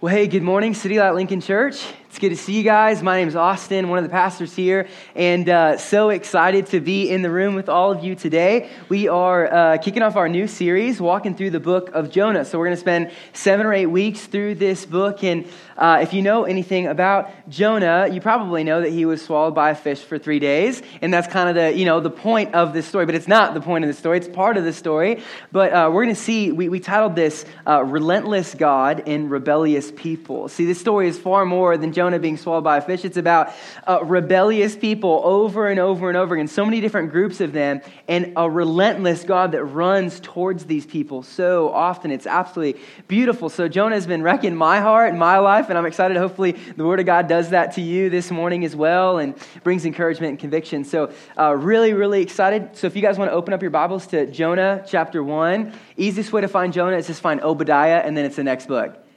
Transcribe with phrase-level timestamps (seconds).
[0.00, 1.84] Well, hey, good morning, City Light Lincoln Church.
[2.18, 3.00] It's good to see you guys.
[3.00, 7.08] My name is Austin, one of the pastors here, and uh, so excited to be
[7.08, 8.70] in the room with all of you today.
[8.88, 12.44] We are uh, kicking off our new series, walking through the book of Jonah.
[12.44, 15.22] So, we're going to spend seven or eight weeks through this book.
[15.22, 15.46] And
[15.76, 19.70] uh, if you know anything about Jonah, you probably know that he was swallowed by
[19.70, 22.72] a fish for three days, and that's kind of the you know the point of
[22.72, 23.06] this story.
[23.06, 25.22] But it's not the point of the story; it's part of the story.
[25.52, 26.50] But uh, we're going to see.
[26.50, 31.46] We, we titled this uh, "Relentless God in Rebellious People." See, this story is far
[31.46, 33.04] more than Jonah being swallowed by a fish.
[33.04, 33.52] It's about
[33.86, 37.82] uh, rebellious people over and over and over again, so many different groups of them,
[38.08, 42.10] and a relentless God that runs towards these people so often.
[42.10, 43.50] It's absolutely beautiful.
[43.50, 46.16] So Jonah has been wrecking my heart and my life, and I'm excited.
[46.16, 49.84] Hopefully, the Word of God does that to you this morning as well and brings
[49.84, 50.84] encouragement and conviction.
[50.84, 52.76] So, uh, really, really excited.
[52.76, 56.32] So, if you guys want to open up your Bibles to Jonah chapter 1, easiest
[56.32, 59.07] way to find Jonah is just find Obadiah, and then it's the next book.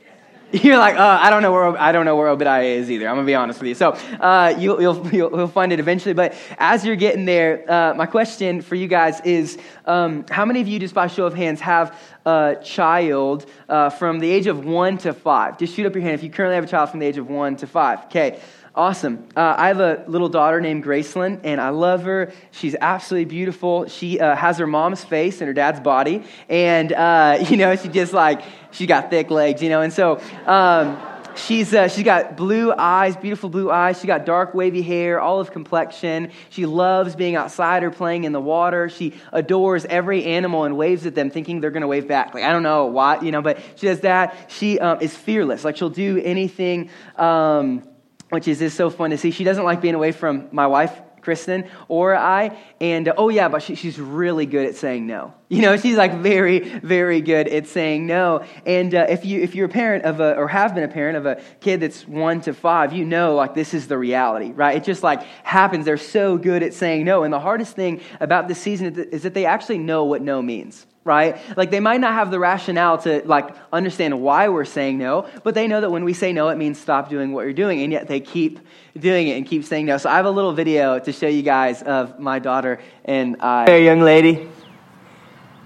[0.53, 3.07] You're like, uh, I don't know where I don't know where Obadiah is either.
[3.07, 3.75] I'm gonna be honest with you.
[3.75, 6.13] So uh, you'll, you'll, you'll find it eventually.
[6.13, 10.59] But as you're getting there, uh, my question for you guys is: um, How many
[10.59, 14.65] of you, just by show of hands, have a child uh, from the age of
[14.65, 15.57] one to five?
[15.57, 17.29] Just shoot up your hand if you currently have a child from the age of
[17.29, 18.05] one to five.
[18.05, 18.39] Okay.
[18.73, 19.27] Awesome.
[19.35, 22.31] Uh, I have a little daughter named Gracelyn, and I love her.
[22.51, 23.89] She's absolutely beautiful.
[23.89, 27.89] She uh, has her mom's face and her dad's body, and uh, you know, she
[27.89, 30.21] just like she got thick legs, you know, and so.
[30.45, 30.97] Um,
[31.35, 33.99] She's, uh, she's got blue eyes, beautiful blue eyes.
[33.99, 36.31] She got dark, wavy hair, olive complexion.
[36.49, 38.89] She loves being outside or playing in the water.
[38.89, 42.33] She adores every animal and waves at them, thinking they're going to wave back.
[42.33, 44.51] Like, I don't know why, you know, but she does that.
[44.51, 45.63] She um, is fearless.
[45.63, 46.89] Like, she'll do anything.
[47.15, 47.87] Um,
[48.31, 49.31] which is, is so fun to see.
[49.31, 52.57] She doesn't like being away from my wife, Kristen, or I.
[52.79, 55.33] And uh, oh, yeah, but she, she's really good at saying no.
[55.49, 58.45] You know, she's like very, very good at saying no.
[58.65, 61.17] And uh, if, you, if you're a parent of a, or have been a parent
[61.17, 64.77] of a kid that's one to five, you know, like, this is the reality, right?
[64.77, 65.85] It just like happens.
[65.85, 67.23] They're so good at saying no.
[67.23, 70.85] And the hardest thing about this season is that they actually know what no means
[71.03, 71.37] right?
[71.57, 75.55] Like they might not have the rationale to like understand why we're saying no, but
[75.55, 77.91] they know that when we say no, it means stop doing what you're doing, and
[77.91, 78.59] yet they keep
[78.97, 79.97] doing it and keep saying no.
[79.97, 83.65] So I have a little video to show you guys of my daughter and I.
[83.65, 84.49] Hey, young lady.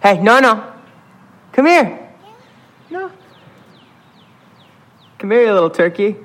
[0.01, 0.73] Hey, no, no.
[1.51, 2.09] Come here.
[2.89, 3.11] No.
[5.17, 6.15] Come here, you little turkey.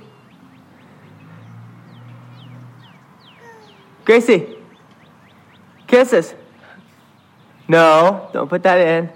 [4.05, 4.57] Gracie.
[5.87, 6.35] Kisses.
[7.71, 9.09] No, don't put that in.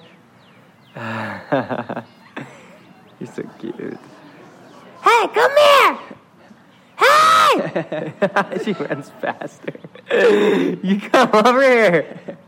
[3.19, 3.99] You're so cute.
[5.03, 5.99] Hey, come here!
[6.97, 8.13] Hey!
[8.65, 9.75] she runs faster.
[10.85, 12.39] you come over here.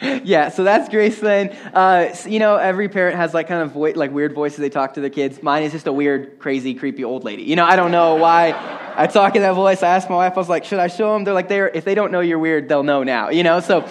[0.00, 1.56] Yeah, so that's Gracelyn.
[1.74, 4.94] Uh, you know, every parent has like kind of vo- like weird voices they talk
[4.94, 5.42] to their kids.
[5.42, 7.42] Mine is just a weird, crazy, creepy old lady.
[7.42, 8.54] You know, I don't know why
[8.96, 9.82] I talk in that voice.
[9.82, 11.24] I asked my wife, I was like, should I show them?
[11.24, 13.30] They're like, they're if they don't know you're weird, they'll know now.
[13.30, 13.88] You know, so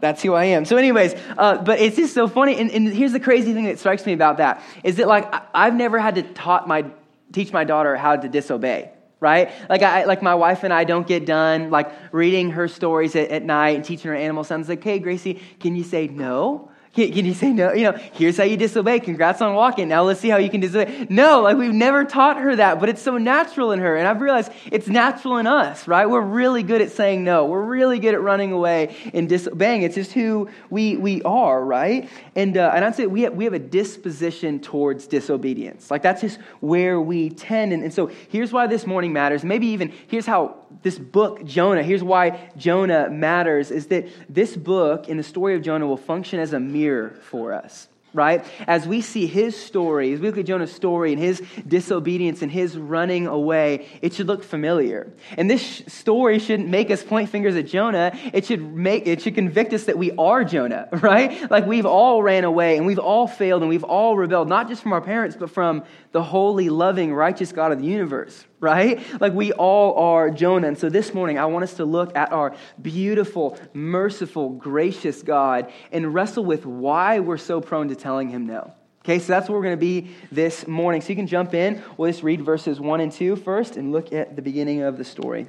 [0.00, 0.64] that's who I am.
[0.64, 2.56] So, anyways, uh, but it's just so funny.
[2.56, 5.74] And, and, here's the crazy thing that strikes me about that is that like I've
[5.74, 6.86] never had to taught my
[7.32, 8.92] teach my daughter how to disobey.
[9.20, 9.50] Right?
[9.68, 13.30] Like I like my wife and I don't get done like reading her stories at,
[13.30, 16.69] at night and teaching her animal sounds like, hey Gracie, can you say no?
[16.92, 17.72] Can, can, you say no?
[17.72, 18.98] You know, here's how you disobey.
[18.98, 19.86] Congrats on walking.
[19.86, 21.06] Now let's see how you can disobey.
[21.08, 23.96] No, like we've never taught her that, but it's so natural in her.
[23.96, 26.06] And I've realized it's natural in us, right?
[26.10, 27.46] We're really good at saying no.
[27.46, 29.82] We're really good at running away and disobeying.
[29.82, 32.10] It's just who we, we are, right?
[32.34, 35.92] And, uh, and I'd say we have, we have a disposition towards disobedience.
[35.92, 37.72] Like that's just where we tend.
[37.72, 39.44] And, and so here's why this morning matters.
[39.44, 45.08] Maybe even here's how this book, Jonah, here's why Jonah matters is that this book
[45.08, 48.44] in the story of Jonah will function as a mirror for us right?
[48.66, 52.50] As we see his story, as we look at Jonah's story and his disobedience and
[52.50, 55.12] his running away, it should look familiar.
[55.36, 58.12] And this story shouldn't make us point fingers at Jonah.
[58.32, 61.50] It should make it should convict us that we are Jonah, right?
[61.50, 64.82] Like we've all ran away and we've all failed and we've all rebelled, not just
[64.82, 69.00] from our parents, but from the holy, loving, righteous God of the universe, right?
[69.20, 70.68] Like we all are Jonah.
[70.68, 75.72] And so this morning, I want us to look at our beautiful, merciful, gracious God
[75.92, 78.72] and wrestle with why we're so prone to telling him no.
[79.04, 81.00] Okay, so that's where we're going to be this morning.
[81.00, 81.82] So you can jump in.
[81.96, 85.04] We'll just read verses 1 and 2 first and look at the beginning of the
[85.04, 85.46] story.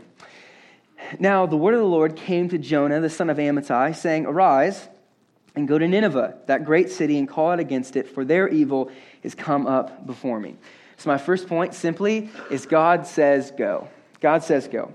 [1.20, 4.88] Now, the word of the Lord came to Jonah, the son of Amittai, saying, Arise
[5.56, 8.90] and go to Nineveh, that great city, and call out against it, for their evil
[9.22, 10.56] is come up before me.
[10.96, 13.90] So, my first point simply is God says go.
[14.22, 14.94] God says go.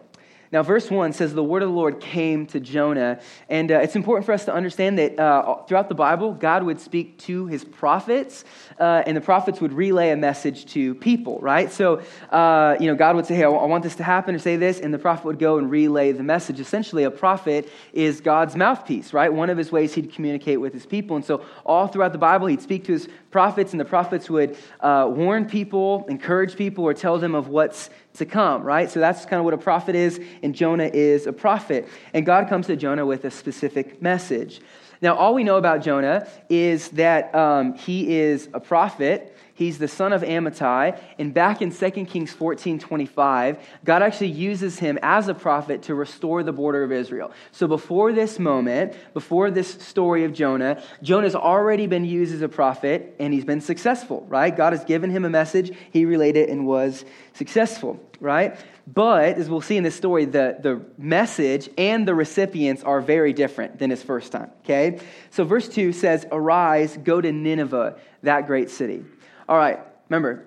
[0.52, 3.20] Now, verse 1 says, The word of the Lord came to Jonah.
[3.48, 6.80] And uh, it's important for us to understand that uh, throughout the Bible, God would
[6.80, 8.44] speak to his prophets,
[8.78, 11.72] uh, and the prophets would relay a message to people, right?
[11.72, 14.56] So, uh, you know, God would say, Hey, I want this to happen or say
[14.56, 16.60] this, and the prophet would go and relay the message.
[16.60, 19.32] Essentially, a prophet is God's mouthpiece, right?
[19.32, 21.16] One of his ways he'd communicate with his people.
[21.16, 24.56] And so, all throughout the Bible, he'd speak to his prophets, and the prophets would
[24.80, 28.90] uh, warn people, encourage people, or tell them of what's to come, right?
[28.90, 31.88] So that's kind of what a prophet is, and Jonah is a prophet.
[32.14, 34.60] And God comes to Jonah with a specific message.
[35.02, 39.88] Now, all we know about Jonah is that um, he is a prophet He's the
[39.88, 41.00] son of Amittai.
[41.18, 45.94] And back in 2 Kings 14 25, God actually uses him as a prophet to
[45.94, 47.32] restore the border of Israel.
[47.52, 52.50] So before this moment, before this story of Jonah, Jonah's already been used as a
[52.50, 54.54] prophet and he's been successful, right?
[54.54, 58.58] God has given him a message, he relayed it and was successful, right?
[58.86, 63.32] But as we'll see in this story, the, the message and the recipients are very
[63.32, 64.50] different than his first time.
[64.64, 65.00] Okay?
[65.30, 69.04] So verse 2 says, Arise, go to Nineveh, that great city.
[69.48, 69.78] All right,
[70.08, 70.46] remember,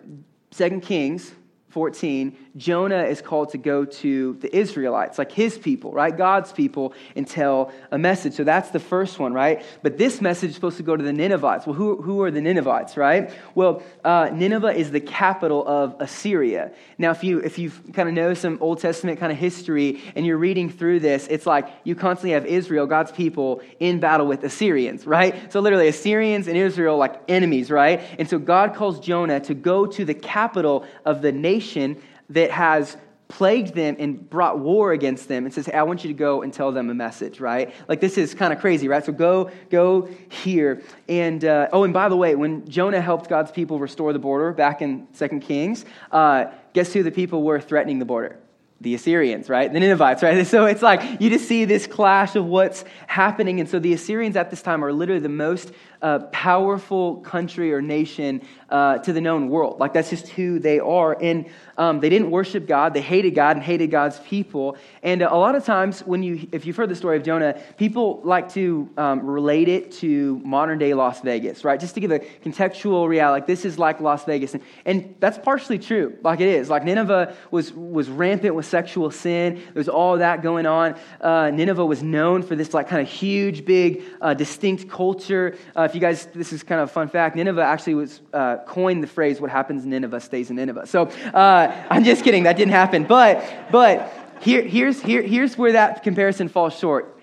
[0.52, 1.32] Second Kings
[1.70, 6.16] 14, Jonah is called to go to the Israelites, like his people, right?
[6.16, 8.34] God's people, and tell a message.
[8.34, 9.64] So that's the first one, right?
[9.84, 11.66] But this message is supposed to go to the Ninevites.
[11.68, 13.32] Well, who, who are the Ninevites, right?
[13.56, 16.72] Well, uh, Nineveh is the capital of Assyria.
[16.98, 20.26] Now, if you if you kind of know some Old Testament kind of history and
[20.26, 24.44] you're reading through this, it's like you constantly have Israel, God's people, in battle with
[24.44, 25.52] Assyrians, right?
[25.52, 28.02] So literally, Assyrians and Israel like enemies, right?
[28.18, 32.98] And so God calls Jonah to go to the capital of the nation that has
[33.30, 36.42] plagued them and brought war against them and says, Hey, I want you to go
[36.42, 37.74] and tell them a message, right?
[37.88, 39.06] Like this is kind of crazy, right?
[39.06, 40.82] So go, go here.
[41.08, 44.52] And uh, oh, and by the way, when Jonah helped God's people restore the border
[44.52, 48.40] back in Second Kings, uh, guess who the people were threatening the border?
[48.82, 49.72] the Assyrians, right?
[49.72, 50.48] The Ninevites, right?
[50.50, 53.60] So it's like you just see this clash of what's happening.
[53.60, 55.72] And so the Assyrians at this time are literally the most
[56.02, 59.80] uh, powerful country or nation uh, to the known world.
[59.80, 61.18] Like that's just who they are.
[61.22, 61.46] And
[61.78, 62.94] um, they didn't worship God.
[62.94, 64.78] They hated God and hated God's people.
[65.04, 67.60] And uh, a lot of times, when you, if you've heard the story of Jonah,
[67.78, 71.80] people like to um, relate it to modern day Las Vegas, right?
[71.80, 73.40] Just to give a contextual reality.
[73.40, 76.18] Like this is like Las Vegas, and, and that's partially true.
[76.24, 76.70] Like it is.
[76.70, 79.62] Like Nineveh was was rampant with sexual sin.
[79.74, 80.96] There's all that going on.
[81.22, 85.56] Uh, Nineveh was known for this like kind of huge, big, uh, distinct culture.
[85.90, 87.36] If you guys, this is kind of a fun fact.
[87.36, 91.06] Nineveh actually was uh, coined the phrase "What happens in Nineveh stays in Nineveh." So
[91.34, 92.44] uh, I'm just kidding.
[92.44, 93.06] That didn't happen.
[93.06, 97.20] But, but here, here's, here, here's where that comparison falls short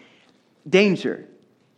[0.68, 1.28] danger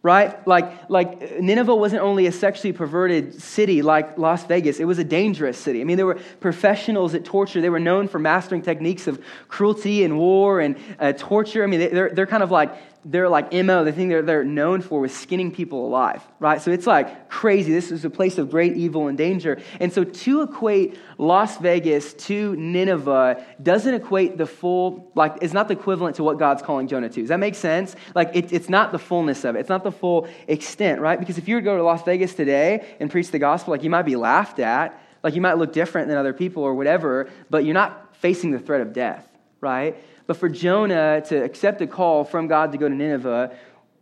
[0.02, 4.98] right like like nineveh wasn't only a sexually perverted city like las vegas it was
[4.98, 8.62] a dangerous city i mean there were professionals at torture they were known for mastering
[8.62, 12.72] techniques of cruelty and war and uh, torture i mean they're, they're kind of like
[13.04, 16.60] they're like MO, the thing they're, they're known for was skinning people alive, right?
[16.60, 17.72] So it's like crazy.
[17.72, 19.60] This is a place of great evil and danger.
[19.80, 25.68] And so to equate Las Vegas to Nineveh doesn't equate the full, like, it's not
[25.68, 27.20] the equivalent to what God's calling Jonah to.
[27.20, 27.94] Does that make sense?
[28.14, 29.60] Like, it, it's not the fullness of it.
[29.60, 31.18] It's not the full extent, right?
[31.18, 33.82] Because if you were to go to Las Vegas today and preach the gospel, like,
[33.82, 35.00] you might be laughed at.
[35.22, 38.58] Like, you might look different than other people or whatever, but you're not facing the
[38.58, 39.26] threat of death,
[39.60, 39.96] right?
[40.28, 43.56] But for Jonah to accept a call from God to go to Nineveh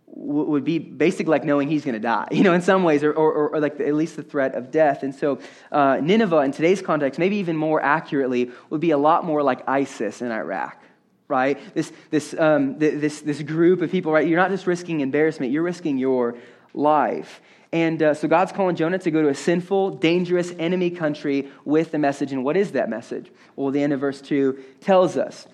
[0.08, 3.12] would be basically like knowing he's going to die, you know, in some ways, or,
[3.12, 5.04] or, or like at least the threat of death.
[5.04, 5.38] And so
[5.70, 9.68] uh, Nineveh, in today's context, maybe even more accurately, would be a lot more like
[9.68, 10.82] ISIS in Iraq,
[11.28, 11.60] right?
[11.74, 14.26] This, this, um, this, this group of people, right?
[14.26, 16.36] You're not just risking embarrassment, you're risking your
[16.74, 17.40] life.
[17.70, 21.94] And uh, so God's calling Jonah to go to a sinful, dangerous enemy country with
[21.94, 22.32] a message.
[22.32, 23.30] And what is that message?
[23.54, 25.46] Well, the end of verse 2 tells us.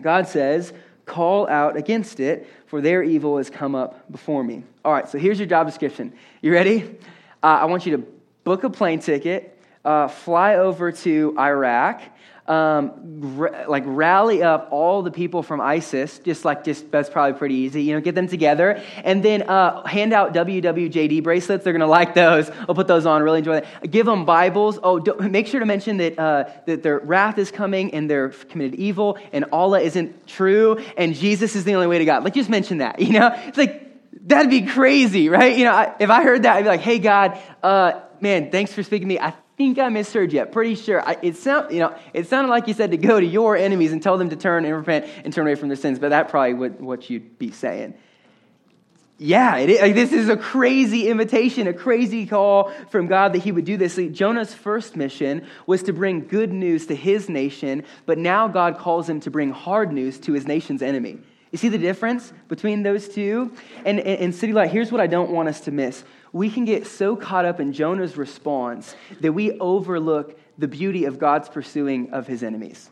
[0.00, 0.72] God says,
[1.04, 4.62] Call out against it, for their evil has come up before me.
[4.84, 6.12] All right, so here's your job description.
[6.40, 6.96] You ready?
[7.42, 8.06] Uh, I want you to
[8.44, 12.02] book a plane ticket, uh, fly over to Iraq,
[12.48, 17.38] um, r- like rally up all the people from ISIS, just like just that's probably
[17.38, 17.82] pretty easy.
[17.82, 21.62] You know, get them together, and then uh, hand out WWJD bracelets.
[21.62, 22.50] They're gonna like those.
[22.68, 23.22] I'll put those on.
[23.22, 23.90] Really enjoy that.
[23.90, 24.78] Give them Bibles.
[24.82, 28.74] Oh, make sure to mention that uh, that their wrath is coming and they're committed
[28.74, 32.24] evil, and Allah isn't true, and Jesus is the only way to God.
[32.24, 33.00] Like just mention that.
[33.12, 35.56] You know, it's like that'd be crazy, right?
[35.56, 38.72] You know, I, if I heard that, I'd be like, hey God, uh, man, thanks
[38.72, 39.20] for speaking to me.
[39.20, 40.44] I think I misheard you.
[40.46, 41.00] Pretty sure.
[41.00, 43.92] I, it, sound, you know, it sounded like you said to go to your enemies
[43.92, 46.28] and tell them to turn and repent and turn away from their sins, but that
[46.28, 47.94] probably would what you'd be saying.
[49.18, 53.64] yeah, like, this is a crazy invitation, a crazy call from God that he would
[53.64, 53.96] do this.
[53.96, 58.78] Like, Jonah's first mission was to bring good news to his nation, but now God
[58.78, 61.20] calls him to bring hard news to his nation's enemy.
[61.52, 63.52] You see the difference between those two?
[63.84, 66.02] And in City Light, here's what I don't want us to miss.
[66.32, 71.18] We can get so caught up in Jonah's response that we overlook the beauty of
[71.18, 72.90] God's pursuing of his enemies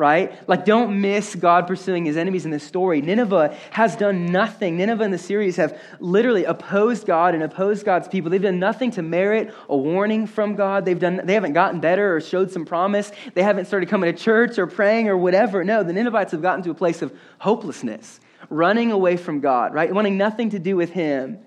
[0.00, 0.48] right?
[0.48, 3.02] Like, don't miss God pursuing his enemies in this story.
[3.02, 4.78] Nineveh has done nothing.
[4.78, 8.30] Nineveh in the Assyrians have literally opposed God and opposed God's people.
[8.30, 10.86] They've done nothing to merit a warning from God.
[10.86, 13.12] They've done, they haven't gotten better or showed some promise.
[13.34, 15.62] They haven't started coming to church or praying or whatever.
[15.64, 19.92] No, the Ninevites have gotten to a place of hopelessness, running away from God, right?
[19.92, 21.40] Wanting nothing to do with him.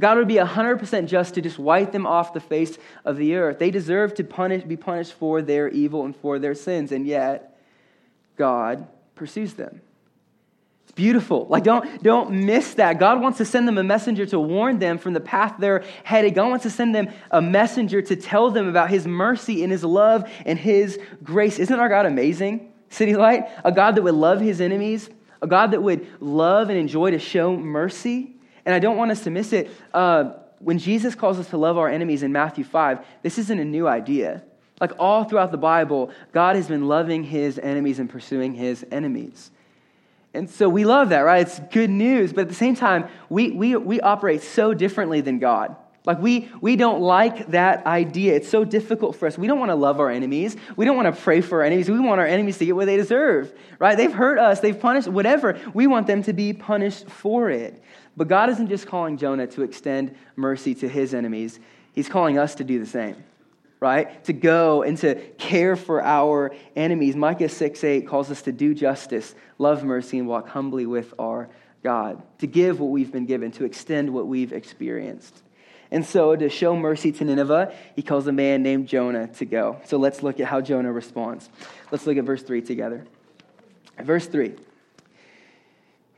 [0.00, 3.60] God would be 100% just to just wipe them off the face of the earth.
[3.60, 7.49] They deserve to punish, be punished for their evil and for their sins, and yet
[8.36, 9.80] God pursues them.
[10.90, 11.46] It's beautiful.
[11.48, 12.98] Like, don't, don't miss that.
[12.98, 16.34] God wants to send them a messenger to warn them from the path they're headed.
[16.34, 19.84] God wants to send them a messenger to tell them about His mercy and His
[19.84, 21.60] love and His grace.
[21.60, 23.44] Isn't our God amazing, City Light?
[23.64, 25.08] A God that would love His enemies,
[25.40, 28.34] a God that would love and enjoy to show mercy.
[28.64, 29.70] And I don't want us to miss it.
[29.94, 33.64] Uh, when Jesus calls us to love our enemies in Matthew 5, this isn't a
[33.64, 34.42] new idea.
[34.80, 39.50] Like all throughout the Bible, God has been loving his enemies and pursuing his enemies.
[40.32, 41.42] And so we love that, right?
[41.42, 42.32] It's good news.
[42.32, 45.76] But at the same time, we, we, we operate so differently than God.
[46.06, 48.34] Like, we, we don't like that idea.
[48.34, 49.36] It's so difficult for us.
[49.36, 50.56] We don't want to love our enemies.
[50.76, 51.90] We don't want to pray for our enemies.
[51.90, 53.96] We want our enemies to get what they deserve, right?
[53.96, 55.60] They've hurt us, they've punished, whatever.
[55.74, 57.82] We want them to be punished for it.
[58.16, 61.60] But God isn't just calling Jonah to extend mercy to his enemies,
[61.92, 63.16] He's calling us to do the same
[63.80, 64.22] right?
[64.24, 67.16] To go and to care for our enemies.
[67.16, 71.48] Micah 6 8 calls us to do justice, love mercy, and walk humbly with our
[71.82, 72.22] God.
[72.38, 75.42] To give what we've been given, to extend what we've experienced.
[75.90, 79.80] And so, to show mercy to Nineveh, he calls a man named Jonah to go.
[79.86, 81.48] So, let's look at how Jonah responds.
[81.90, 83.04] Let's look at verse 3 together.
[83.98, 84.54] Verse 3.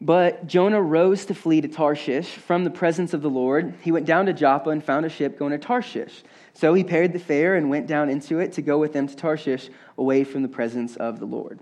[0.03, 3.73] But Jonah rose to flee to Tarshish from the presence of the Lord.
[3.83, 6.23] He went down to Joppa and found a ship going to Tarshish.
[6.55, 9.17] So he paid the fare and went down into it to go with them to
[9.17, 11.61] Tarshish, away from the presence of the Lord.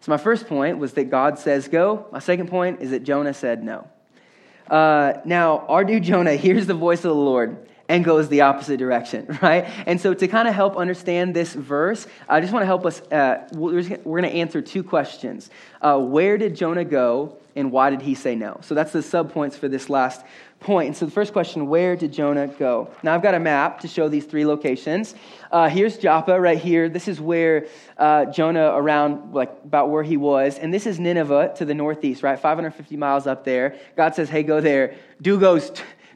[0.00, 2.06] So my first point was that God says go.
[2.12, 3.88] My second point is that Jonah said no.
[4.68, 8.78] Uh, now, our dude Jonah hears the voice of the Lord and goes the opposite
[8.78, 9.64] direction, right?
[9.86, 13.00] And so, to kind of help understand this verse, I just want to help us.
[13.10, 15.50] Uh, we're going to answer two questions.
[15.80, 18.58] Uh, where did Jonah go, and why did he say no?
[18.62, 20.24] So, that's the subpoints for this last
[20.64, 20.88] point.
[20.88, 22.90] And so the first question, where did Jonah go?
[23.02, 25.14] Now I've got a map to show these three locations.
[25.52, 26.88] Uh, here's Joppa right here.
[26.88, 27.66] This is where
[27.98, 30.58] uh, Jonah around, like about where he was.
[30.58, 32.38] And this is Nineveh to the northeast, right?
[32.38, 33.76] 550 miles up there.
[33.96, 34.94] God says, hey, go there.
[35.20, 35.70] Do goes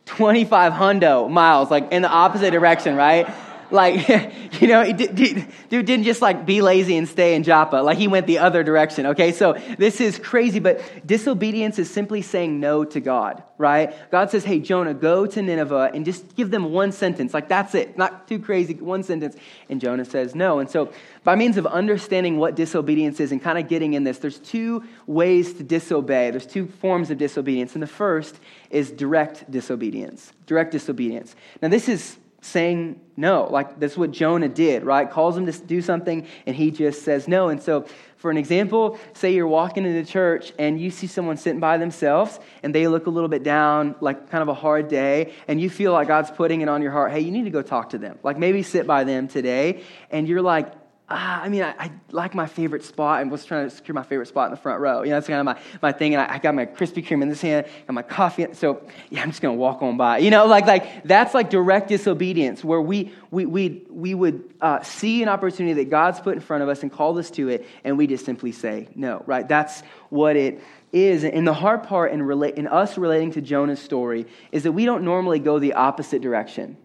[0.07, 3.28] 25 hundo miles, like in the opposite direction, right?
[3.70, 4.08] Like,
[4.60, 7.76] you know, dude didn't just like be lazy and stay in Joppa.
[7.76, 9.06] Like he went the other direction.
[9.06, 13.94] Okay, so this is crazy, but disobedience is simply saying no to God, right?
[14.10, 17.34] God says, hey, Jonah, go to Nineveh and just give them one sentence.
[17.34, 17.98] Like that's it.
[17.98, 19.37] Not too crazy, one sentence.
[19.68, 20.58] And Jonah says no.
[20.60, 20.92] And so
[21.25, 24.84] by means of understanding what disobedience is and kind of getting in this, there's two
[25.06, 26.30] ways to disobey.
[26.30, 27.75] There's two forms of disobedience.
[27.75, 28.38] And the first
[28.70, 30.32] is direct disobedience.
[30.46, 31.34] Direct disobedience.
[31.60, 33.49] Now, this is saying no.
[33.50, 35.11] Like that's what Jonah did, right?
[35.11, 37.49] Calls him to do something and he just says no.
[37.49, 41.61] And so, for an example, say you're walking into church and you see someone sitting
[41.61, 45.33] by themselves and they look a little bit down, like kind of a hard day,
[45.49, 47.62] and you feel like God's putting it on your heart, hey, you need to go
[47.62, 48.18] talk to them.
[48.23, 50.73] Like maybe sit by them today, and you're like,
[51.10, 54.02] ah, I mean, I, I, like my favorite spot and was trying to secure my
[54.02, 55.02] favorite spot in the front row.
[55.02, 56.14] You know, that's kind of my, my thing.
[56.14, 58.46] And I, I got my Krispy Kreme in this hand, got my coffee.
[58.52, 60.18] So, yeah, I'm just going to walk on by.
[60.18, 64.82] You know, like, like that's like direct disobedience where we, we, we, we would uh,
[64.82, 67.66] see an opportunity that God's put in front of us and called us to it,
[67.84, 69.48] and we just simply say no, right?
[69.48, 70.62] That's what it
[70.92, 71.24] is.
[71.24, 74.84] And the hard part in, relate, in us relating to Jonah's story is that we
[74.84, 76.76] don't normally go the opposite direction,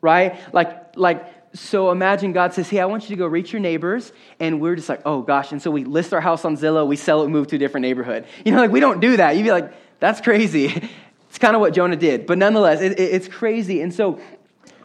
[0.00, 0.38] right?
[0.52, 4.12] Like, like, so imagine God says, Hey, I want you to go reach your neighbors.
[4.40, 5.52] And we're just like, Oh gosh.
[5.52, 7.82] And so we list our house on Zillow, we sell it, move to a different
[7.82, 8.26] neighborhood.
[8.44, 9.36] You know, like we don't do that.
[9.36, 10.88] You'd be like, That's crazy.
[11.28, 12.26] It's kind of what Jonah did.
[12.26, 13.80] But nonetheless, it, it, it's crazy.
[13.80, 14.20] And so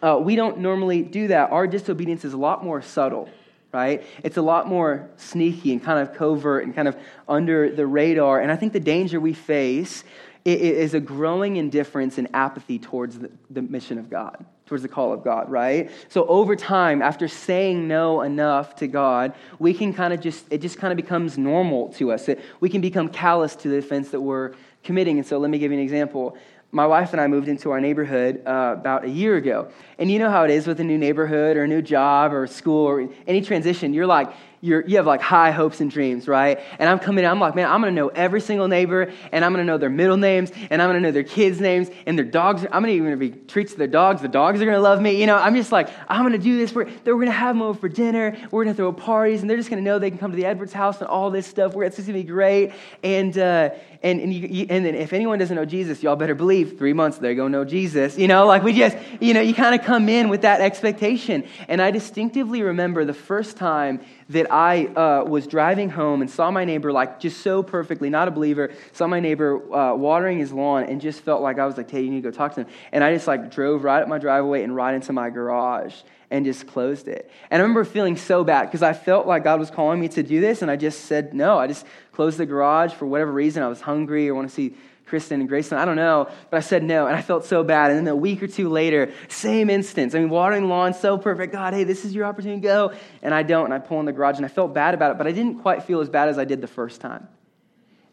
[0.02, 1.52] uh, we don't normally do that.
[1.52, 3.28] Our disobedience is a lot more subtle,
[3.74, 4.06] right?
[4.24, 6.96] It's a lot more sneaky and kind of covert and kind of
[7.28, 8.40] under the radar.
[8.40, 10.06] And I think the danger we face
[10.46, 15.14] is a growing indifference and apathy towards the, the mission of God towards the call
[15.14, 15.90] of God, right?
[16.10, 20.62] So over time, after saying no enough to God, we can kind of just, it
[20.62, 22.30] just kind of becomes normal to us.
[22.30, 25.18] It, we can become callous to the offense that we're committing.
[25.18, 26.38] And so let me give you an example.
[26.72, 29.70] my wife and I moved into our neighborhood uh, about a year ago.
[29.98, 32.46] And you know how it is with a new neighborhood or a new job or
[32.46, 33.94] school or any transition.
[33.94, 36.60] You're like, you're, you have like high hopes and dreams, right?
[36.80, 39.52] And I'm coming in, I'm like, man, I'm gonna know every single neighbor, and I'm
[39.52, 42.64] gonna know their middle names, and I'm gonna know their kids' names, and their dogs.
[42.64, 44.22] I'm gonna even be treats to their dogs.
[44.22, 45.20] The dogs are gonna love me.
[45.20, 46.74] You know, I'm just like, I'm gonna do this.
[46.74, 48.36] We're, we're gonna have them over for dinner.
[48.52, 50.74] We're gonna throw parties, and they're just gonna know they can come to the Edwards
[50.74, 51.76] house and all this stuff.
[51.76, 52.74] Where it's just gonna be great.
[53.04, 53.70] And uh,
[54.04, 57.18] and and, you, and then if anyone doesn't know Jesus, y'all better believe three months
[57.18, 58.18] they're gonna know Jesus.
[58.18, 61.44] You know, like we just, you know, you kind of come in with that expectation.
[61.68, 66.52] And I distinctively remember the first time that I uh, was driving home and saw
[66.52, 70.52] my neighbor, like just so perfectly, not a believer, saw my neighbor uh, watering his
[70.52, 72.62] lawn and just felt like I was like, hey, you need to go talk to
[72.62, 72.68] him.
[72.92, 75.96] And I just like drove right up my driveway and right into my garage
[76.30, 77.32] and just closed it.
[77.50, 80.24] And I remember feeling so bad because I felt like God was calling me to
[80.24, 81.58] do this, and I just said no.
[81.58, 83.64] I just closed the garage for whatever reason.
[83.64, 84.76] I was hungry or want to see
[85.08, 85.78] Kristen and Grayson.
[85.78, 87.92] I don't know, but I said no, and I felt so bad.
[87.92, 90.14] And then a week or two later, same instance.
[90.14, 91.54] I mean, watering lawn, so perfect.
[91.54, 92.94] God, hey, this is your opportunity to go.
[93.22, 95.18] And I don't, and I pull in the garage, and I felt bad about it,
[95.18, 97.28] but I didn't quite feel as bad as I did the first time.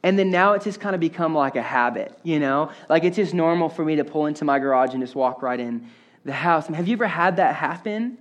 [0.04, 2.70] And then now it's just kind of become like a habit, you know?
[2.88, 5.58] Like it's just normal for me to pull into my garage and just walk right
[5.58, 5.88] in
[6.24, 6.66] the house.
[6.66, 8.18] Have you ever had that happen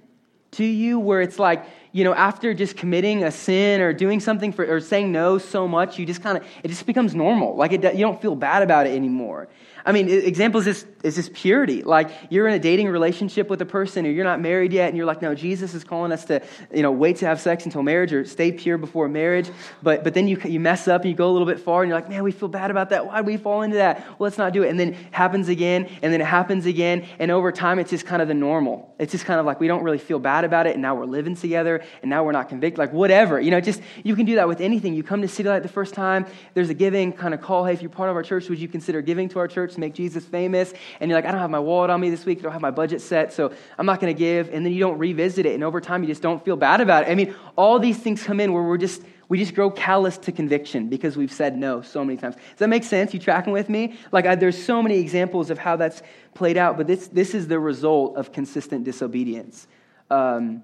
[0.51, 4.52] to you where it's like, you know, after just committing a sin or doing something
[4.52, 7.56] for, or saying no so much, you just kind of, it just becomes normal.
[7.56, 9.48] Like it, you don't feel bad about it anymore.
[9.86, 11.84] I mean, examples is, is this purity.
[11.84, 14.96] Like you're in a dating relationship with a person or you're not married yet and
[14.96, 16.42] you're like, no, Jesus is calling us to,
[16.74, 19.50] you know, wait to have sex until marriage or stay pure before marriage.
[19.82, 21.90] But, but then you, you mess up and you go a little bit far and
[21.90, 23.06] you're like, man, we feel bad about that.
[23.06, 24.00] Why did we fall into that?
[24.08, 24.70] Well, let's not do it.
[24.70, 27.06] And then it happens again and then it happens again.
[27.20, 28.96] And over time, it's just kind of the normal.
[29.00, 30.74] It's just kind of like we don't really feel bad about it.
[30.74, 32.78] And now we're living together and now we're not convicted.
[32.78, 34.94] Like whatever, you know, just, you can do that with anything.
[34.94, 37.66] You come to City Light the first time, there's a giving kind of call.
[37.66, 39.74] Hey, if you're part of our church, would you consider giving to our church?
[39.74, 42.25] to make Jesus famous, and you're like, I don't have my wallet on me this
[42.25, 44.74] week, I don't have my budget set, so I'm not going to give, and then
[44.74, 47.12] you don't revisit it, and over time you just don't feel bad about it.
[47.12, 50.32] I mean, all these things come in where we're just we just grow callous to
[50.32, 52.36] conviction because we've said no so many times.
[52.36, 53.13] Does that make sense?
[53.13, 53.98] You tracking with me?
[54.12, 56.04] Like, I, there's so many examples of how that's
[56.36, 59.66] played out, but this, this is the result of consistent disobedience
[60.12, 60.62] um,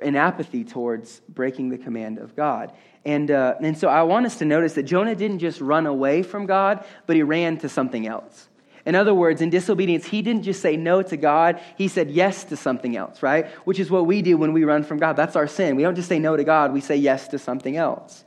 [0.00, 2.72] and apathy towards breaking the command of God.
[3.04, 6.22] And, uh, and so I want us to notice that Jonah didn't just run away
[6.22, 8.48] from God, but he ran to something else.
[8.84, 12.44] In other words, in disobedience, he didn't just say no to God, he said yes
[12.44, 13.46] to something else, right?
[13.66, 15.14] Which is what we do when we run from God.
[15.14, 15.76] That's our sin.
[15.76, 18.24] We don't just say no to God, we say yes to something else.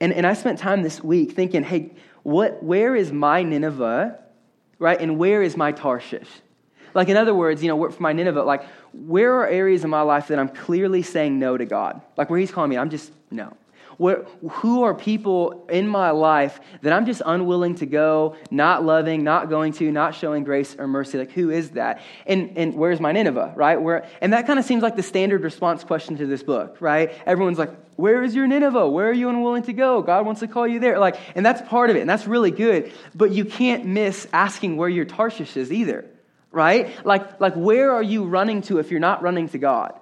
[0.00, 4.18] And, and I spent time this week thinking, hey, what, where is my Nineveh,
[4.78, 5.00] right?
[5.00, 6.28] And where is my Tarshish?
[6.94, 10.02] Like, in other words, you know, for my Nineveh, like, where are areas in my
[10.02, 12.00] life that I'm clearly saying no to God?
[12.16, 13.56] Like, where He's calling me, I'm just, no.
[13.98, 19.24] Where, who are people in my life that I'm just unwilling to go, not loving,
[19.24, 21.18] not going to, not showing grace or mercy?
[21.18, 22.00] Like, who is that?
[22.24, 23.80] And, and where's my Nineveh, right?
[23.80, 27.12] Where, and that kind of seems like the standard response question to this book, right?
[27.26, 28.88] Everyone's like, where is your Nineveh?
[28.88, 30.00] Where are you unwilling to go?
[30.00, 31.00] God wants to call you there.
[31.00, 32.92] Like, and that's part of it, and that's really good.
[33.16, 36.04] But you can't miss asking where your Tarshish is either,
[36.50, 37.04] right?
[37.04, 39.98] Like, like where are you running to if you're not running to God?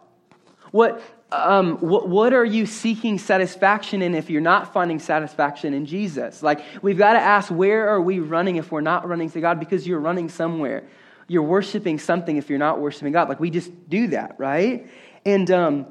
[0.71, 5.87] What, um, what, what are you seeking satisfaction in if you're not finding satisfaction in
[5.87, 6.43] Jesus?
[6.43, 9.59] Like, we've got to ask, where are we running if we're not running to God?
[9.59, 10.85] Because you're running somewhere.
[11.29, 13.29] You're worshiping something if you're not worshiping God.
[13.29, 14.89] Like, we just do that, right?
[15.25, 15.87] And, um,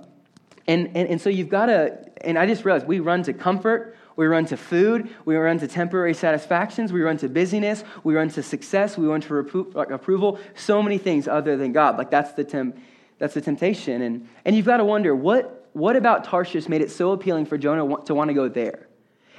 [0.68, 3.98] and, and, and so you've got to, and I just realized we run to comfort,
[4.16, 8.30] we run to food, we run to temporary satisfactions, we run to busyness, we run
[8.30, 11.98] to success, we run to repro- like approval, so many things other than God.
[11.98, 12.78] Like, that's the temp
[13.18, 14.02] that's the temptation.
[14.02, 17.58] And, and you've got to wonder what, what about Tarshish made it so appealing for
[17.58, 18.88] Jonah to want to go there?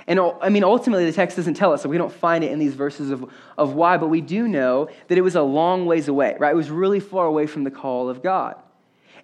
[0.06, 2.52] And uh, I mean, ultimately, the text doesn't tell us, so we don't find it
[2.52, 5.86] in these verses of, of why, but we do know that it was a long
[5.86, 6.52] ways away, right?
[6.52, 8.56] It was really far away from the call of God.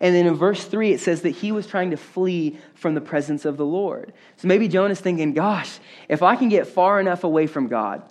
[0.00, 3.00] And then in verse 3, it says that he was trying to flee from the
[3.00, 4.12] presence of the Lord.
[4.36, 5.78] So maybe Jonah's thinking, gosh,
[6.08, 8.02] if I can get far enough away from God,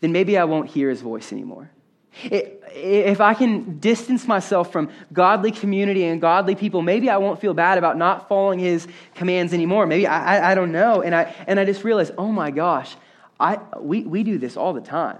[0.00, 1.70] then maybe I won't hear his voice anymore.
[2.22, 7.54] If I can distance myself from godly community and godly people, maybe I won't feel
[7.54, 9.86] bad about not following his commands anymore.
[9.86, 11.02] Maybe I, I, I don't know.
[11.02, 12.94] And I, and I just realized, oh my gosh,
[13.40, 15.18] I, we, we do this all the time.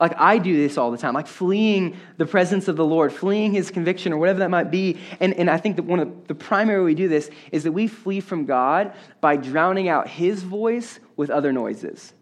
[0.00, 3.52] Like I do this all the time, like fleeing the presence of the Lord, fleeing
[3.52, 4.98] his conviction or whatever that might be.
[5.20, 7.72] And, and I think that one of the primary way we do this is that
[7.72, 12.12] we flee from God by drowning out his voice with other noises.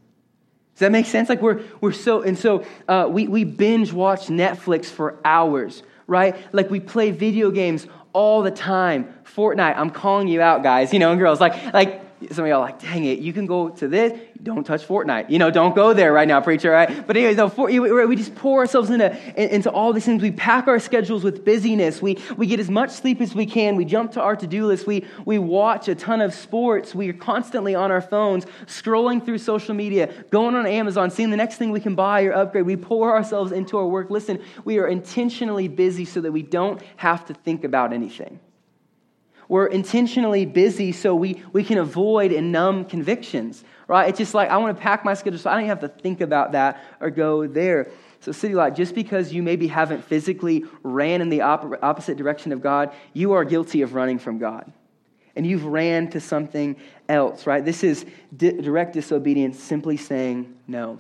[0.75, 1.29] Does that make sense?
[1.29, 6.37] Like we're, we're so, and so uh, we, we binge watch Netflix for hours, right?
[6.53, 9.15] Like we play video games all the time.
[9.25, 11.41] Fortnite, I'm calling you out, guys, you know, and girls.
[11.41, 14.19] Like, like some of y'all like, dang it, you can go to this.
[14.43, 15.31] Don't touch Fortnite.
[15.31, 17.07] You know, don't go there right now, preacher, right?
[17.07, 20.23] But anyways, no, for, we just pour ourselves into, into all these things.
[20.23, 22.03] We pack our schedules with busyness.
[22.03, 23.77] We, we get as much sleep as we can.
[23.77, 24.87] We jump to our to-do list.
[24.87, 26.95] We, we watch a ton of sports.
[26.95, 31.37] We are constantly on our phones, scrolling through social media, going on Amazon, seeing the
[31.37, 32.67] next thing we can buy or upgrade.
[32.67, 34.11] We pour ourselves into our work.
[34.11, 38.41] Listen, we are intentionally busy so that we don't have to think about anything.
[39.53, 44.09] We're intentionally busy so we, we can avoid and numb convictions, right?
[44.09, 46.23] It's just like, I want to pack my schedule so I don't have to think
[46.23, 47.91] about that or go there.
[48.21, 52.51] So, City Light, just because you maybe haven't physically ran in the op- opposite direction
[52.53, 54.73] of God, you are guilty of running from God.
[55.37, 57.63] And you've ran to something else, right?
[57.63, 60.99] This is di- direct disobedience, simply saying no.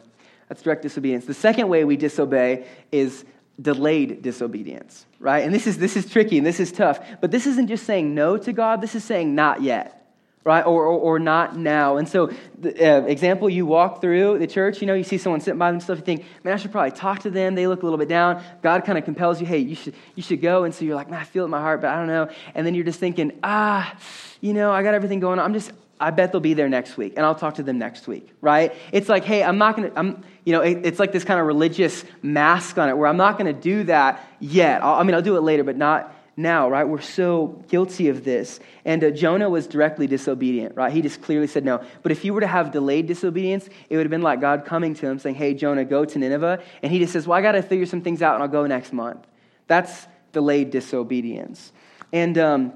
[0.50, 1.24] That's direct disobedience.
[1.24, 3.24] The second way we disobey is
[3.62, 5.44] delayed disobedience, right?
[5.44, 7.00] And this is, this is tricky and this is tough.
[7.20, 9.98] But this isn't just saying no to God, this is saying not yet.
[10.44, 10.66] Right?
[10.66, 11.98] Or, or, or not now.
[11.98, 15.40] And so, the uh, example, you walk through the church, you know, you see someone
[15.40, 17.54] sitting by themselves, you think, man, I should probably talk to them.
[17.54, 18.42] They look a little bit down.
[18.60, 20.64] God kind of compels you, hey, you should, you should go.
[20.64, 22.28] And so you're like, man, I feel it in my heart, but I don't know.
[22.56, 23.96] And then you're just thinking, ah,
[24.40, 25.44] you know, I got everything going on.
[25.44, 25.70] I'm just,
[26.00, 28.74] I bet they'll be there next week, and I'll talk to them next week, right?
[28.90, 31.46] It's like, hey, I'm not gonna, I'm, you know, it, it's like this kind of
[31.46, 34.82] religious mask on it where I'm not gonna do that yet.
[34.82, 36.84] I'll, i mean, I'll do it later, but not now, right?
[36.84, 38.58] We're so guilty of this.
[38.84, 40.92] And uh, Jonah was directly disobedient, right?
[40.92, 41.84] He just clearly said no.
[42.02, 44.94] But if you were to have delayed disobedience, it would have been like God coming
[44.94, 46.62] to him saying, hey, Jonah, go to Nineveh.
[46.82, 48.66] And he just says, well, I got to figure some things out and I'll go
[48.66, 49.26] next month.
[49.66, 51.72] That's delayed disobedience.
[52.12, 52.72] And um,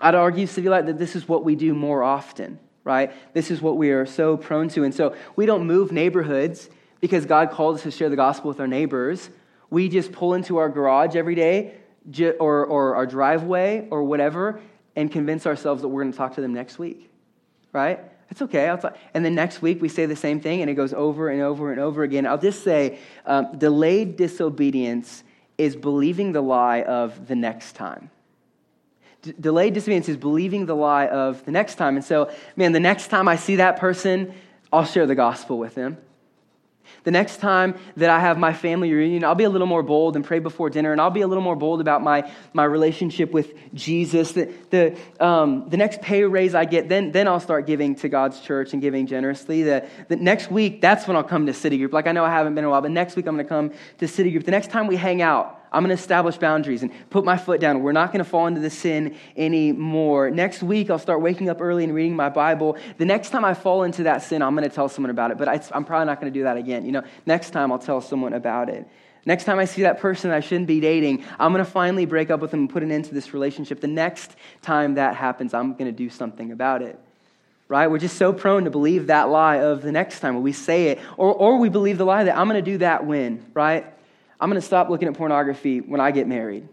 [0.00, 3.12] I'd argue, City Light, that this is what we do more often, right?
[3.34, 4.84] This is what we are so prone to.
[4.84, 6.70] And so we don't move neighborhoods
[7.04, 9.28] because God called us to share the gospel with our neighbors.
[9.68, 11.74] We just pull into our garage every day
[12.40, 14.58] or, or our driveway or whatever
[14.96, 17.10] and convince ourselves that we're going to talk to them next week,
[17.74, 18.00] right?
[18.30, 18.70] It's okay.
[18.70, 18.96] I'll talk.
[19.12, 21.72] And then next week we say the same thing and it goes over and over
[21.72, 22.26] and over again.
[22.26, 25.24] I'll just say um, delayed disobedience
[25.58, 28.08] is believing the lie of the next time.
[29.20, 31.96] D- delayed disobedience is believing the lie of the next time.
[31.96, 34.32] And so, man, the next time I see that person,
[34.72, 35.98] I'll share the gospel with them.
[37.04, 40.16] The next time that I have my family reunion, I'll be a little more bold
[40.16, 43.30] and pray before dinner, and I'll be a little more bold about my, my relationship
[43.30, 44.32] with Jesus.
[44.32, 48.08] The, the, um, the next pay raise I get, then, then I'll start giving to
[48.08, 49.62] God's church and giving generously.
[49.62, 51.92] The, the next week, that's when I'll come to City Group.
[51.92, 53.48] Like I know I haven't been in a while, but next week I'm going to
[53.48, 54.44] come to City Group.
[54.44, 57.60] The next time we hang out, I'm going to establish boundaries and put my foot
[57.60, 57.82] down.
[57.82, 60.30] We're not going to fall into the sin anymore.
[60.30, 62.78] Next week, I'll start waking up early and reading my Bible.
[62.98, 65.38] The next time I fall into that sin, I'm going to tell someone about it,
[65.38, 66.86] but I, am probably not going to do that again.
[66.86, 68.86] You know, next time I'll tell someone about it.
[69.26, 72.30] Next time I see that person I shouldn't be dating, I'm going to finally break
[72.30, 73.80] up with them and put an end to this relationship.
[73.80, 76.98] The next time that happens, I'm going to do something about it
[77.66, 77.90] right?
[77.90, 80.88] We're just so prone to believe that lie of the next time when we say
[80.88, 83.93] it, or, or we believe the lie that I'm going to do that when, right?
[84.44, 86.68] I'm going to stop looking at pornography when I get married.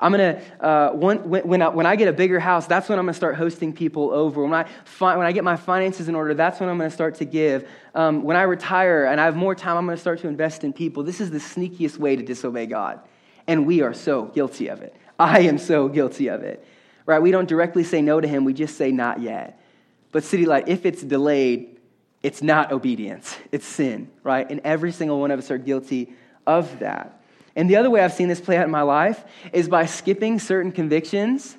[0.00, 2.98] I'm going to, uh, when, when, I, when I get a bigger house, that's when
[2.98, 4.42] I'm going to start hosting people over.
[4.42, 6.94] When I, fi- when I get my finances in order, that's when I'm going to
[6.94, 7.68] start to give.
[7.94, 10.64] Um, when I retire and I have more time, I'm going to start to invest
[10.64, 11.04] in people.
[11.04, 12.98] This is the sneakiest way to disobey God.
[13.46, 14.96] And we are so guilty of it.
[15.16, 16.66] I am so guilty of it.
[17.06, 17.22] Right?
[17.22, 19.62] We don't directly say no to Him, we just say not yet.
[20.10, 21.78] But City Light, if it's delayed,
[22.24, 24.50] it's not obedience, it's sin, right?
[24.50, 26.12] And every single one of us are guilty
[26.46, 27.20] of that.
[27.56, 30.38] And the other way I've seen this play out in my life is by skipping
[30.38, 31.56] certain convictions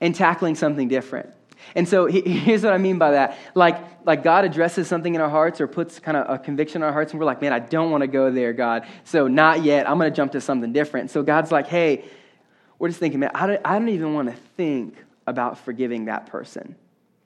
[0.00, 1.30] and tackling something different.
[1.74, 3.38] And so here's what I mean by that.
[3.54, 6.86] Like, like God addresses something in our hearts or puts kind of a conviction in
[6.86, 8.86] our hearts, and we're like, man, I don't want to go there, God.
[9.04, 9.88] So not yet.
[9.88, 11.10] I'm going to jump to something different.
[11.10, 12.04] So God's like, hey,
[12.78, 16.26] we're just thinking, man, I don't, I don't even want to think about forgiving that
[16.26, 16.76] person.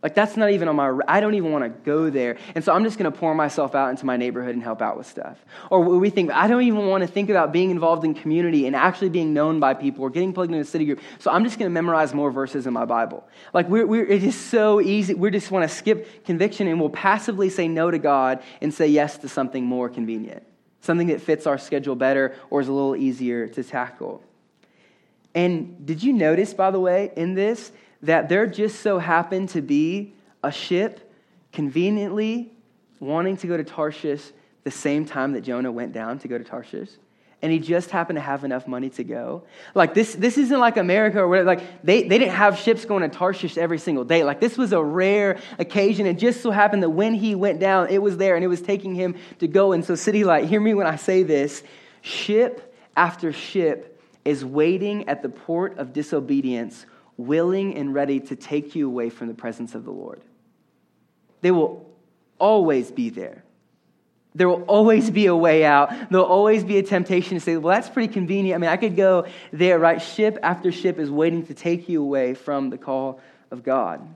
[0.01, 2.39] Like, that's not even on my, I don't even want to go there.
[2.55, 4.97] And so I'm just going to pour myself out into my neighborhood and help out
[4.97, 5.45] with stuff.
[5.71, 8.77] Or we think, I don't even want to think about being involved in community and
[8.77, 11.01] actually being known by people or getting plugged into a city group.
[11.19, 13.27] So I'm just going to memorize more verses in my Bible.
[13.53, 15.15] Like, we're, we're, it is so easy.
[15.15, 18.87] We just want to skip conviction and we'll passively say no to God and say
[18.87, 20.45] yes to something more convenient,
[20.81, 24.23] something that fits our schedule better or is a little easier to tackle.
[25.35, 29.63] And did you notice, by the way, in this, that there just so happened to
[29.63, 31.13] be a ship
[31.53, 32.53] conveniently
[33.01, 34.23] wanting to go to Tarshish
[34.65, 36.91] the same time that Jonah went down to go to Tarshish.
[37.41, 39.45] And he just happened to have enough money to go.
[39.73, 41.47] Like this, this isn't like America or whatever.
[41.47, 44.25] Like they, they didn't have ships going to Tarshish every single day.
[44.25, 46.07] Like this was a rare occasion.
[46.07, 48.61] It just so happened that when he went down, it was there and it was
[48.61, 49.71] taking him to go.
[49.71, 51.63] And so, City Light, hear me when I say this.
[52.03, 56.87] Ship after ship is waiting at the port of disobedience
[57.19, 60.23] willing and ready to take you away from the presence of the Lord.
[61.43, 61.87] they will
[62.39, 63.45] always be there.
[64.35, 65.93] There will always be a way out.
[66.11, 68.57] There'll always be a temptation to say, well, that's pretty convenient.
[68.57, 70.01] I mean, I could go there, right?
[70.01, 74.07] Ship after ship is waiting to take you away from the call of God.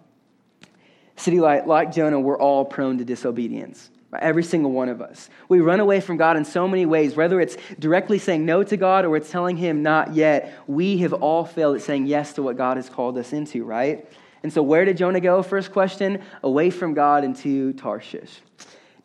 [1.16, 3.90] City Light, like Jonah, we're all prone to disobedience.
[4.20, 5.31] Every single one of us.
[5.48, 8.77] We run away from God in so many ways, whether it's directly saying no to
[8.77, 10.53] God or it's telling Him not yet.
[10.66, 14.07] We have all failed at saying yes to what God has called us into, right?
[14.42, 15.42] And so, where did Jonah go?
[15.42, 18.40] First question away from God into Tarshish.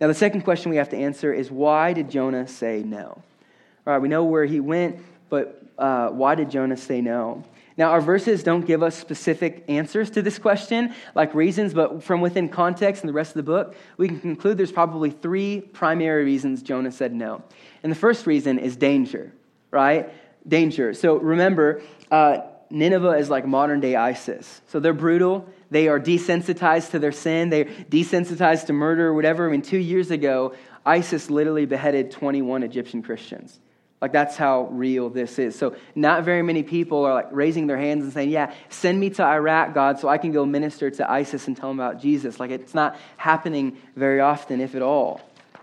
[0.01, 3.05] Now, the second question we have to answer is why did Jonah say no?
[3.05, 7.43] All right, we know where he went, but uh, why did Jonah say no?
[7.77, 12.21] Now, our verses don't give us specific answers to this question, like reasons, but from
[12.21, 16.25] within context and the rest of the book, we can conclude there's probably three primary
[16.25, 17.43] reasons Jonah said no.
[17.83, 19.31] And the first reason is danger,
[19.69, 20.09] right?
[20.47, 20.95] Danger.
[20.95, 22.39] So remember, uh,
[22.71, 24.61] Nineveh is like modern day ISIS.
[24.67, 25.47] So they're brutal.
[25.69, 27.49] They are desensitized to their sin.
[27.49, 29.47] They're desensitized to murder or whatever.
[29.47, 33.59] I mean, two years ago, ISIS literally beheaded 21 Egyptian Christians.
[33.99, 35.57] Like, that's how real this is.
[35.57, 39.09] So, not very many people are like raising their hands and saying, Yeah, send me
[39.11, 42.39] to Iraq, God, so I can go minister to ISIS and tell them about Jesus.
[42.39, 45.21] Like, it's not happening very often, if at all.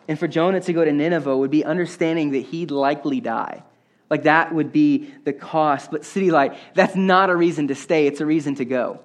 [0.09, 3.63] And for Jonah to go to Nineveh would be understanding that he'd likely die.
[4.11, 5.93] Like, that would be the cost.
[5.93, 9.01] But, City Light, that's not a reason to stay, it's a reason to go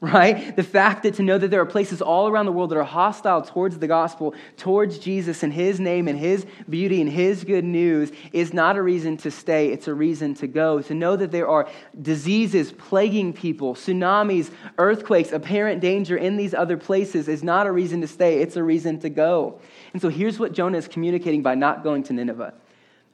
[0.00, 0.54] right?
[0.54, 2.84] The fact that to know that there are places all around the world that are
[2.84, 7.64] hostile towards the gospel, towards Jesus and his name and his beauty and his good
[7.64, 10.80] news is not a reason to stay, it's a reason to go.
[10.82, 11.68] To know that there are
[12.00, 18.00] diseases plaguing people, tsunamis, earthquakes, apparent danger in these other places is not a reason
[18.02, 19.60] to stay, it's a reason to go.
[19.92, 22.54] And so here's what Jonah is communicating by not going to Nineveh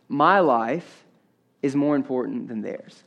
[0.09, 1.05] My life
[1.63, 3.05] is more important than theirs.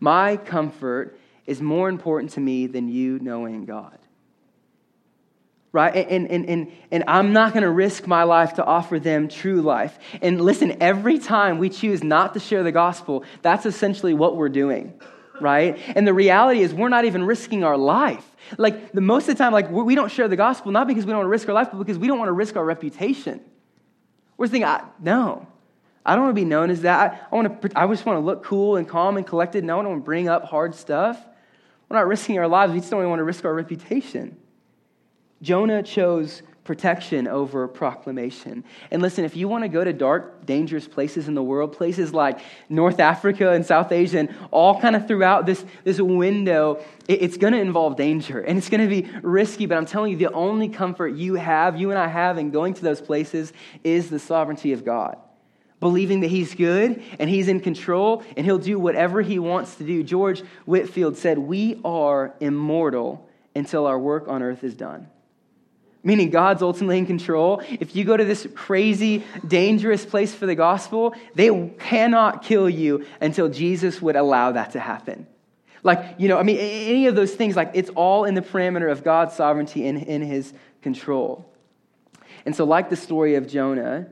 [0.00, 1.17] My comfort
[1.48, 3.98] is more important to me than you knowing God.
[5.72, 5.94] Right?
[5.96, 9.60] And, and, and, and I'm not going to risk my life to offer them true
[9.60, 9.98] life.
[10.22, 14.48] And listen, every time we choose not to share the gospel, that's essentially what we're
[14.48, 14.94] doing.
[15.40, 15.78] Right?
[15.94, 18.24] And the reality is, we're not even risking our life.
[18.56, 21.10] Like, the most of the time, like, we don't share the gospel, not because we
[21.10, 23.40] don't want to risk our life, but because we don't want to risk our reputation.
[24.36, 25.46] We're thinking, no,
[26.04, 27.28] I don't want to be known as that.
[27.30, 29.76] I, want to, I just want to look cool and calm and collected, and I
[29.76, 31.22] don't want to bring up hard stuff.
[31.88, 34.36] We're not risking our lives, we just don't want to risk our reputation.
[35.40, 38.62] Jonah chose protection over proclamation.
[38.90, 42.12] And listen, if you want to go to dark, dangerous places in the world, places
[42.12, 47.22] like North Africa and South Asia, and all kind of throughout this, this window, it,
[47.22, 49.64] it's going to involve danger and it's going to be risky.
[49.64, 52.74] But I'm telling you, the only comfort you have, you and I have in going
[52.74, 55.16] to those places, is the sovereignty of God
[55.80, 59.84] believing that he's good and he's in control and he'll do whatever he wants to
[59.84, 60.02] do.
[60.02, 65.08] George Whitefield said, We are immortal until our work on earth is done.
[66.02, 67.60] Meaning God's ultimately in control.
[67.68, 73.04] If you go to this crazy, dangerous place for the gospel, they cannot kill you
[73.20, 75.26] until Jesus would allow that to happen.
[75.82, 78.90] Like, you know, I mean, any of those things, like, it's all in the parameter
[78.90, 81.52] of God's sovereignty and in his control.
[82.46, 84.08] And so, like the story of Jonah,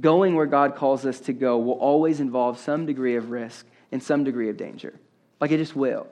[0.00, 4.02] going where God calls us to go will always involve some degree of risk and
[4.02, 4.94] some degree of danger.
[5.40, 6.06] Like it just will.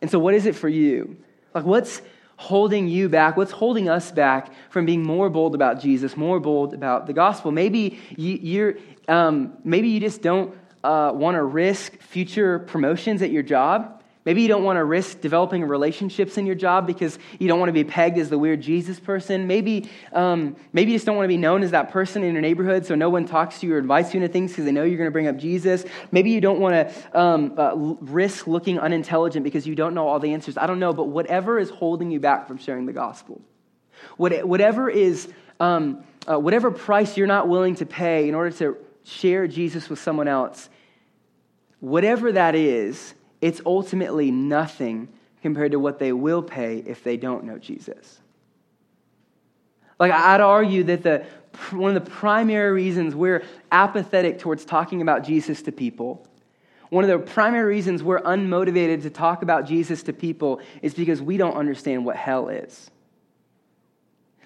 [0.00, 1.16] And so, what is it for you?
[1.54, 2.02] Like, what's
[2.36, 3.36] holding you back?
[3.36, 7.52] What's holding us back from being more bold about Jesus, more bold about the gospel?
[7.52, 8.76] Maybe you,
[9.08, 13.93] are um, maybe you just don't uh, want to risk future promotions at your job.
[14.24, 17.68] Maybe you don't want to risk developing relationships in your job because you don't want
[17.68, 19.46] to be pegged as the weird Jesus person.
[19.46, 22.40] Maybe, um, maybe you just don't want to be known as that person in your
[22.40, 24.82] neighborhood so no one talks to you or invites you into things because they know
[24.82, 25.84] you're going to bring up Jesus.
[26.10, 30.18] Maybe you don't want to um, uh, risk looking unintelligent because you don't know all
[30.18, 30.56] the answers.
[30.56, 33.42] I don't know, but whatever is holding you back from sharing the gospel,
[34.16, 35.28] whatever is,
[35.60, 39.98] um, uh, whatever price you're not willing to pay in order to share Jesus with
[39.98, 40.70] someone else,
[41.80, 43.12] whatever that is,
[43.44, 45.06] it's ultimately nothing
[45.42, 48.18] compared to what they will pay if they don't know Jesus.
[50.00, 51.26] Like, I'd argue that the,
[51.70, 56.26] one of the primary reasons we're apathetic towards talking about Jesus to people,
[56.88, 61.20] one of the primary reasons we're unmotivated to talk about Jesus to people is because
[61.20, 62.90] we don't understand what hell is.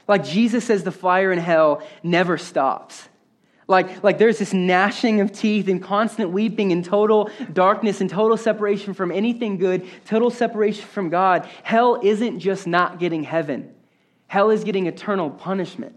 [0.09, 3.09] Like Jesus says, the fire in hell never stops.
[3.69, 8.39] Like, like there's this gnashing of teeth and constant weeping and total darkness and total
[8.39, 11.47] separation from anything good, total separation from God.
[11.63, 13.75] Hell isn't just not getting heaven,
[14.27, 15.95] hell is getting eternal punishment.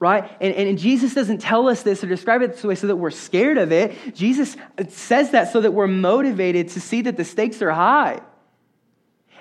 [0.00, 0.28] Right?
[0.40, 3.12] And, and Jesus doesn't tell us this or describe it this way so that we're
[3.12, 3.94] scared of it.
[4.16, 4.56] Jesus
[4.88, 8.20] says that so that we're motivated to see that the stakes are high.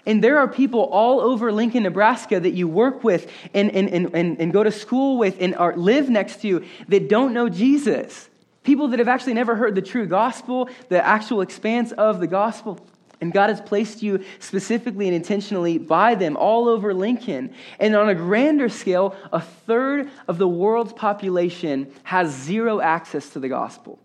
[0.05, 4.39] And there are people all over Lincoln, Nebraska that you work with and, and, and,
[4.39, 8.29] and, go to school with and are, live next to you that don't know Jesus.
[8.63, 12.79] People that have actually never heard the true gospel, the actual expanse of the gospel.
[13.19, 17.53] And God has placed you specifically and intentionally by them all over Lincoln.
[17.79, 23.39] And on a grander scale, a third of the world's population has zero access to
[23.39, 23.99] the gospel.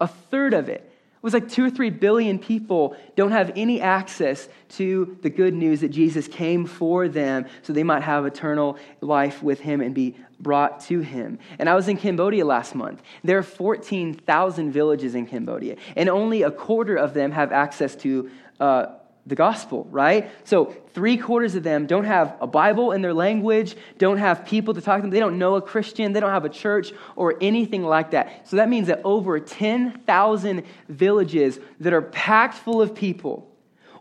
[0.00, 0.91] A third of it.
[1.22, 5.54] It was like two or three billion people don't have any access to the good
[5.54, 9.94] news that Jesus came for them so they might have eternal life with him and
[9.94, 11.38] be brought to him.
[11.60, 13.04] And I was in Cambodia last month.
[13.22, 18.28] There are 14,000 villages in Cambodia, and only a quarter of them have access to
[18.58, 18.86] uh,
[19.24, 20.30] the gospel, right?
[20.44, 24.74] So, three quarters of them don't have a Bible in their language, don't have people
[24.74, 27.36] to talk to them, they don't know a Christian, they don't have a church or
[27.40, 28.48] anything like that.
[28.48, 33.48] So, that means that over 10,000 villages that are packed full of people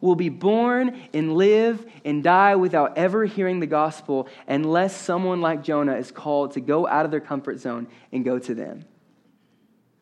[0.02, 5.64] will be born and live and die without ever hearing the gospel unless someone like
[5.64, 8.86] Jonah is called to go out of their comfort zone and go to them.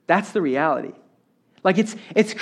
[0.08, 0.94] That's the reality.
[1.64, 2.34] Like it's it's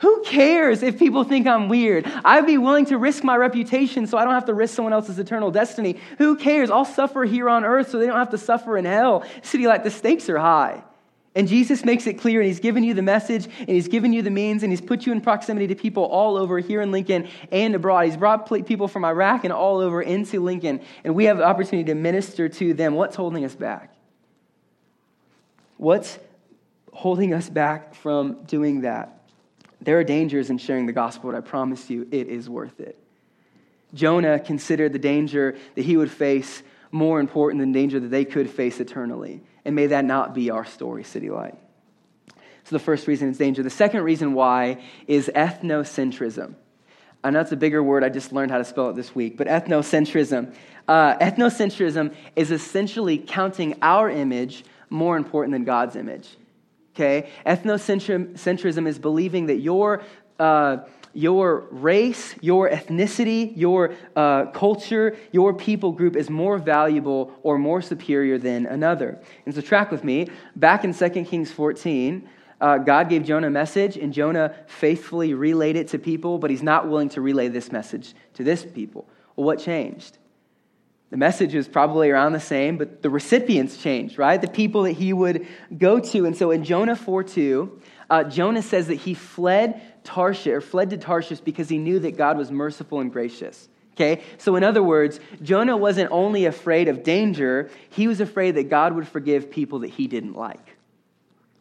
[0.00, 2.06] who cares if people think I'm weird?
[2.24, 5.18] I'd be willing to risk my reputation so I don't have to risk someone else's
[5.18, 5.98] eternal destiny.
[6.18, 6.70] Who cares?
[6.70, 9.24] I'll suffer here on earth so they don't have to suffer in hell.
[9.42, 10.82] City Light the stakes are high.
[11.36, 14.22] And Jesus makes it clear, and He's given you the message, and He's given you
[14.22, 17.28] the means, and He's put you in proximity to people all over here in Lincoln
[17.52, 18.06] and abroad.
[18.06, 21.84] He's brought people from Iraq and all over into Lincoln, and we have the opportunity
[21.88, 22.94] to minister to them.
[22.94, 23.94] What's holding us back?
[25.76, 26.18] What's
[26.96, 29.20] holding us back from doing that.
[29.82, 32.98] There are dangers in sharing the gospel, but I promise you it is worth it.
[33.92, 38.48] Jonah considered the danger that he would face more important than danger that they could
[38.48, 39.42] face eternally.
[39.66, 41.54] And may that not be our story, City Light.
[42.64, 43.62] So the first reason is danger.
[43.62, 46.54] The second reason why is ethnocentrism.
[47.22, 48.04] I know it's a bigger word.
[48.04, 49.36] I just learned how to spell it this week.
[49.36, 50.54] But ethnocentrism.
[50.88, 56.30] Uh, ethnocentrism is essentially counting our image more important than God's image
[56.96, 57.28] okay?
[57.44, 60.02] Ethnocentrism is believing that your,
[60.38, 60.78] uh,
[61.12, 67.82] your race, your ethnicity, your uh, culture, your people group is more valuable or more
[67.82, 69.20] superior than another.
[69.44, 70.28] And so, track with me.
[70.56, 72.28] Back in 2 Kings 14,
[72.58, 76.62] uh, God gave Jonah a message, and Jonah faithfully relayed it to people, but he's
[76.62, 79.06] not willing to relay this message to this people.
[79.36, 80.16] Well, what changed?
[81.10, 84.40] The message was probably around the same, but the recipients changed, right?
[84.40, 86.26] The people that he would go to.
[86.26, 90.90] And so in Jonah 4 2, uh, Jonah says that he fled Tarshish, or fled
[90.90, 93.68] to Tarshish because he knew that God was merciful and gracious.
[93.94, 94.22] Okay?
[94.38, 98.94] So, in other words, Jonah wasn't only afraid of danger, he was afraid that God
[98.94, 100.75] would forgive people that he didn't like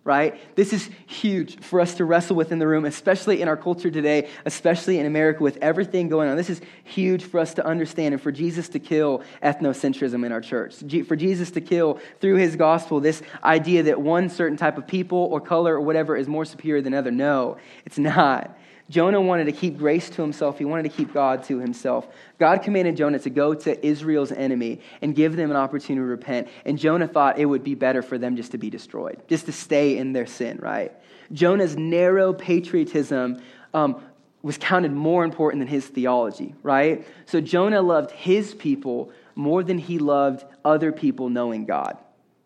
[0.05, 0.39] right?
[0.55, 3.89] This is huge for us to wrestle with in the room, especially in our culture
[3.89, 6.37] today, especially in America with everything going on.
[6.37, 10.41] This is huge for us to understand and for Jesus to kill ethnocentrism in our
[10.41, 10.75] church.
[11.07, 15.17] For Jesus to kill through his gospel this idea that one certain type of people
[15.17, 17.09] or color or whatever is more superior than other.
[17.09, 18.55] No, it's not.
[18.89, 20.60] Jonah wanted to keep grace to himself.
[20.60, 22.08] He wanted to keep God to himself.
[22.38, 26.48] God commanded Jonah to go to Israel's enemy and give them an opportunity to repent.
[26.65, 29.52] And Jonah thought it would be better for them just to be destroyed, just to
[29.52, 30.91] stay in their sin, right?
[31.32, 33.41] Jonah's narrow patriotism
[33.74, 34.04] um,
[34.43, 37.08] was counted more important than his theology, right?
[37.26, 41.98] So Jonah loved his people more than he loved other people knowing God.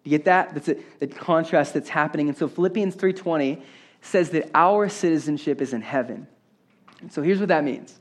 [0.06, 0.54] You get that?
[0.54, 2.30] That's a, the contrast that's happening.
[2.30, 3.62] And so Philippians 3.20
[4.02, 6.28] says that our citizenship is in heaven.
[7.10, 8.00] So here's what that means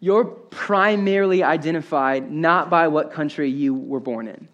[0.00, 4.48] you're primarily identified not by what country you were born in.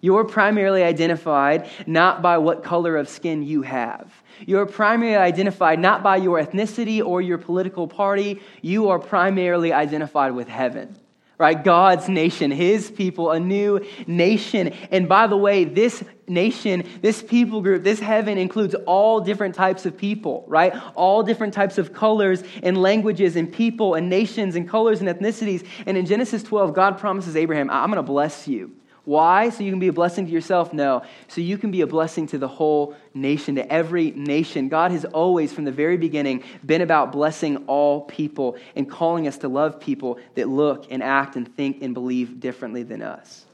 [0.00, 4.12] You're primarily identified not by what color of skin you have.
[4.46, 8.42] You're primarily identified not by your ethnicity or your political party.
[8.60, 10.98] You are primarily identified with heaven
[11.38, 11.62] right?
[11.62, 14.68] God's nation, his people, a new nation.
[14.90, 19.84] And by the way, this nation, this people group, this heaven includes all different types
[19.84, 20.74] of people, right?
[20.94, 25.66] All different types of colors and languages and people and nations and colors and ethnicities.
[25.86, 28.74] And in Genesis 12, God promises Abraham, I'm going to bless you.
[29.04, 29.50] Why?
[29.50, 30.72] So you can be a blessing to yourself?
[30.72, 31.02] No.
[31.28, 34.68] So you can be a blessing to the whole nation, to every nation.
[34.68, 39.38] God has always, from the very beginning, been about blessing all people and calling us
[39.38, 43.44] to love people that look and act and think and believe differently than us.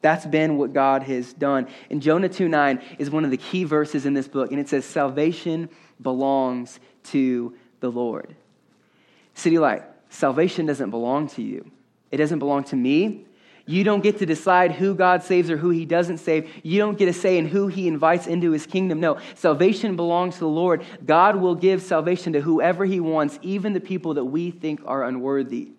[0.00, 1.68] That's been what God has done.
[1.88, 4.68] And Jonah 2 9 is one of the key verses in this book, and it
[4.68, 5.70] says, Salvation
[6.02, 8.34] belongs to the Lord.
[9.34, 11.70] City Light, salvation doesn't belong to you.
[12.10, 13.24] It doesn't belong to me.
[13.66, 16.50] You don't get to decide who God saves or who he doesn't save.
[16.62, 19.00] You don't get a say in who he invites into his kingdom.
[19.00, 20.84] No, salvation belongs to the Lord.
[21.04, 25.04] God will give salvation to whoever he wants, even the people that we think are
[25.04, 25.70] unworthy.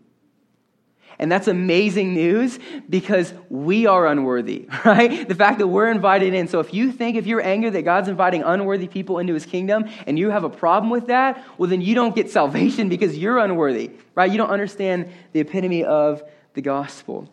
[1.18, 2.60] And that's amazing news
[2.90, 5.28] because we are unworthy, right?
[5.28, 6.48] The fact that we're invited in.
[6.48, 9.86] So if you think, if you're angry that God's inviting unworthy people into his kingdom
[10.08, 13.38] and you have a problem with that, well, then you don't get salvation because you're
[13.38, 14.32] unworthy, right?
[14.32, 16.24] You don't understand the epitome of
[16.54, 17.30] the gospel.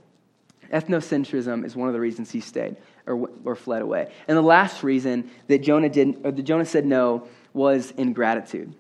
[0.73, 4.11] Ethnocentrism is one of the reasons he stayed or, or fled away.
[4.27, 8.75] And the last reason that Jonah didn't, or that Jonah said no was ingratitude.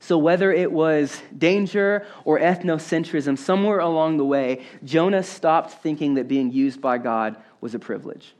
[0.00, 6.26] So, whether it was danger or ethnocentrism, somewhere along the way, Jonah stopped thinking that
[6.26, 8.34] being used by God was a privilege.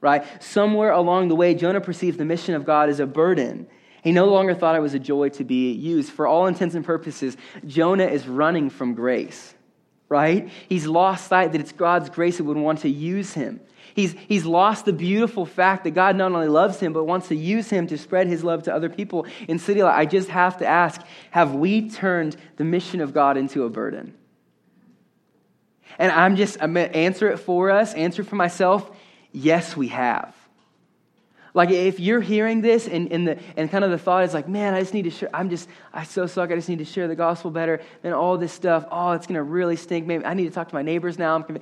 [0.00, 0.24] Right?
[0.42, 3.68] Somewhere along the way, Jonah perceived the mission of God as a burden.
[4.02, 6.12] He no longer thought it was a joy to be used.
[6.12, 9.54] For all intents and purposes, Jonah is running from grace.
[10.08, 10.50] Right?
[10.68, 13.60] He's lost sight that it's God's grace that would want to use him.
[13.94, 17.36] He's, he's lost the beautiful fact that God not only loves him, but wants to
[17.36, 19.26] use him to spread his love to other people.
[19.46, 21.00] In City Light, I just have to ask
[21.30, 24.14] have we turned the mission of God into a burden?
[25.96, 28.90] And I'm just, I'm going to answer it for us, answer it for myself.
[29.30, 30.34] Yes, we have.
[31.54, 34.48] Like if you're hearing this and, and, the, and kind of the thought is like,
[34.48, 36.84] man, I just need to share, I'm just, I so suck, I just need to
[36.84, 38.84] share the gospel better and all this stuff.
[38.90, 40.04] Oh, it's going to really stink.
[40.04, 41.36] Maybe I need to talk to my neighbors now.
[41.36, 41.58] I'm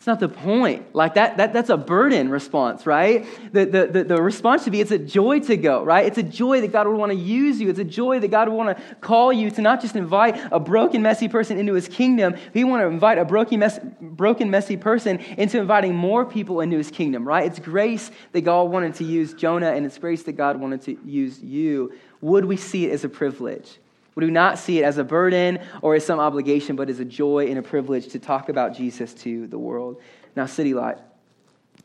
[0.00, 0.94] it's not the point.
[0.94, 3.26] Like that, that that's a burden response, right?
[3.52, 6.06] The, the, the, the, response should be it's a joy to go, right?
[6.06, 7.68] It's a joy that God would want to use you.
[7.68, 10.58] It's a joy that God would want to call you to not just invite a
[10.58, 14.78] broken, messy person into his kingdom, he want to invite a broken, mess, broken, messy
[14.78, 17.44] person into inviting more people into his kingdom, right?
[17.44, 20.96] It's grace that God wanted to use Jonah, and it's grace that God wanted to
[21.04, 21.92] use you.
[22.22, 23.78] Would we see it as a privilege?
[24.14, 27.04] Would do not see it as a burden or as some obligation, but as a
[27.04, 30.00] joy and a privilege to talk about Jesus to the world?
[30.36, 30.98] Now, City Light,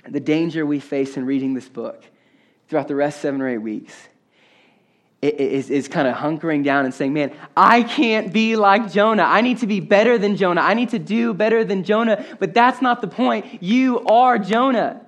[0.08, 2.04] the danger we face in reading this book
[2.68, 3.94] throughout the rest seven or eight weeks
[5.22, 9.24] is, is kind of hunkering down and saying, Man, I can't be like Jonah.
[9.24, 10.62] I need to be better than Jonah.
[10.62, 12.24] I need to do better than Jonah.
[12.40, 13.64] But that's not the point.
[13.64, 15.05] You are Jonah.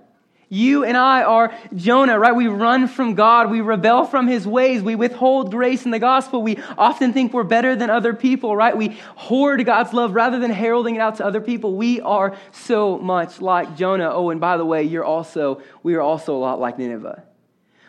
[0.49, 2.33] You and I are Jonah, right?
[2.33, 3.51] We run from God.
[3.51, 4.81] We rebel from his ways.
[4.81, 6.41] We withhold grace in the gospel.
[6.41, 8.75] We often think we're better than other people, right?
[8.75, 11.75] We hoard God's love rather than heralding it out to other people.
[11.75, 14.09] We are so much like Jonah.
[14.09, 17.26] Oh, and by the way, you're also, we are also a lot like Nineveh.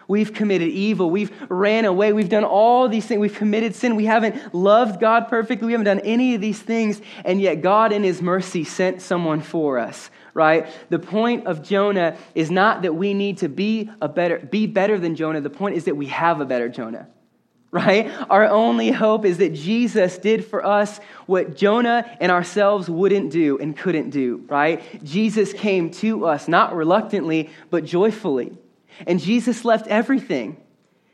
[0.09, 1.11] We've committed evil.
[1.11, 2.13] We've ran away.
[2.13, 3.21] We've done all these things.
[3.21, 3.95] We've committed sin.
[3.95, 5.67] We haven't loved God perfectly.
[5.67, 7.01] We haven't done any of these things.
[7.25, 10.69] And yet, God, in His mercy, sent someone for us right?
[10.89, 14.97] The point of Jonah is not that we need to be a better be better
[14.97, 15.41] than Jonah.
[15.41, 17.09] The point is that we have a better Jonah.
[17.71, 18.11] Right?
[18.31, 23.59] Our only hope is that Jesus did for us what Jonah and ourselves wouldn't do
[23.59, 25.05] and couldn't do, right?
[25.05, 28.57] Jesus came to us not reluctantly, but joyfully.
[29.07, 30.57] And Jesus left everything.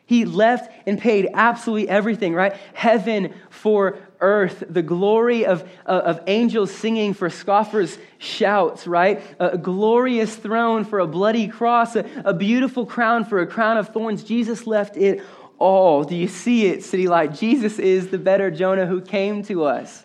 [0.06, 2.54] He left and paid absolutely everything, right?
[2.74, 9.22] Heaven for earth, the glory of, uh, of angels singing for scoffers' shouts, right?
[9.40, 13.88] A glorious throne for a bloody cross, a, a beautiful crown for a crown of
[13.88, 14.22] thorns.
[14.22, 15.22] Jesus left it
[15.58, 16.04] all.
[16.04, 17.32] Do you see it, City Light?
[17.32, 20.04] Jesus is the better Jonah who came to us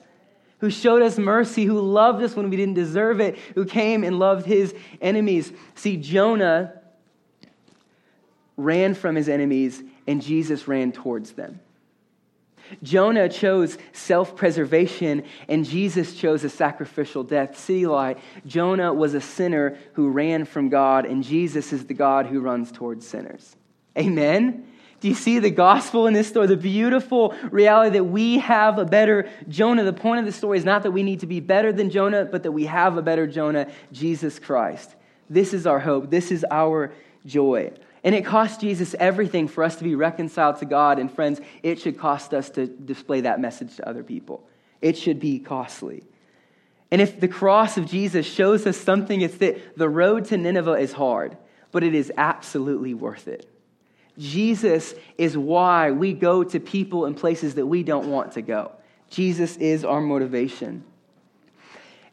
[0.60, 4.20] who showed us mercy, who loved us when we didn't deserve it, who came and
[4.20, 5.52] loved his enemies.
[5.76, 6.79] See, Jonah
[8.60, 11.60] ran from his enemies, and Jesus ran towards them.
[12.84, 17.58] Jonah chose self preservation, and Jesus chose a sacrificial death.
[17.58, 22.28] City Light, Jonah was a sinner who ran from God, and Jesus is the God
[22.28, 23.56] who runs towards sinners.
[23.98, 24.68] Amen?
[25.00, 26.48] Do you see the gospel in this story?
[26.48, 29.84] The beautiful reality that we have a better Jonah.
[29.86, 32.26] The point of the story is not that we need to be better than Jonah,
[32.26, 34.94] but that we have a better Jonah, Jesus Christ.
[35.30, 36.10] This is our hope.
[36.10, 36.92] This is our
[37.26, 37.72] joy.
[38.04, 41.00] And it cost Jesus everything for us to be reconciled to God.
[41.00, 44.48] And friends, it should cost us to display that message to other people.
[44.82, 46.04] It should be costly.
[46.92, 50.74] And if the cross of Jesus shows us something, it's that the road to Nineveh
[50.74, 51.38] is hard,
[51.72, 53.48] but it is absolutely worth it.
[54.18, 58.72] Jesus is why we go to people and places that we don't want to go.
[59.10, 60.84] Jesus is our motivation.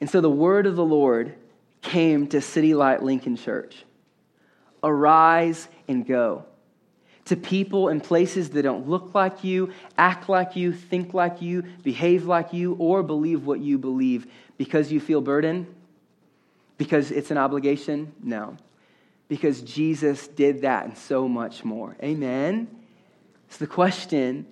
[0.01, 1.35] And so the word of the Lord
[1.83, 3.85] came to City Light Lincoln Church.
[4.83, 6.45] Arise and go.
[7.27, 11.63] To people and places that don't look like you, act like you, think like you,
[11.83, 14.27] behave like you, or believe what you believe
[14.59, 15.67] because you feel burdened?
[16.79, 18.13] Because it's an obligation?
[18.23, 18.57] No.
[19.29, 21.97] Because Jesus did that and so much more.
[22.03, 22.69] Amen?
[23.49, 24.47] So the question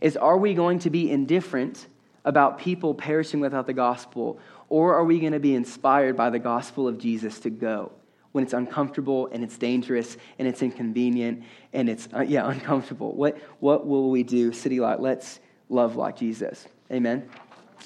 [0.00, 1.86] is are we going to be indifferent
[2.24, 4.38] about people perishing without the gospel,
[4.68, 7.92] or are we going to be inspired by the gospel of Jesus to go?
[8.32, 13.14] When it's uncomfortable and it's dangerous and it's inconvenient and it's, uh, yeah, uncomfortable?
[13.14, 15.00] What, what will we do, City Light?
[15.00, 16.66] Let's love like Jesus.
[16.90, 17.28] Amen.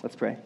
[0.03, 0.38] Let's pray.